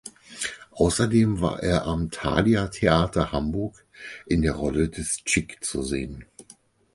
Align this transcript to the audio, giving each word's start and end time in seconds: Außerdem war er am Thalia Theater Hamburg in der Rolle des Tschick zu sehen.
Außerdem 0.71 1.41
war 1.41 1.61
er 1.61 1.85
am 1.85 2.09
Thalia 2.09 2.69
Theater 2.69 3.31
Hamburg 3.31 3.85
in 4.25 4.41
der 4.41 4.53
Rolle 4.53 4.89
des 4.89 5.17
Tschick 5.25 5.63
zu 5.63 5.83
sehen. 5.83 6.25